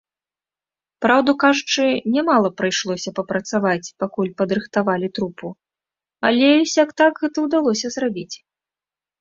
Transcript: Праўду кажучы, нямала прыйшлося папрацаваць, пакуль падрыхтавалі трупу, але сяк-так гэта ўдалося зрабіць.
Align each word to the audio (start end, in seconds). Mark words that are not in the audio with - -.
Праўду 1.05 1.31
кажучы, 1.43 1.83
нямала 2.15 2.49
прыйшлося 2.61 3.09
папрацаваць, 3.21 3.93
пакуль 4.05 4.33
падрыхтавалі 4.43 5.07
трупу, 5.19 5.47
але 6.31 6.49
сяк-так 6.73 7.13
гэта 7.25 7.37
ўдалося 7.49 7.87
зрабіць. 7.99 8.35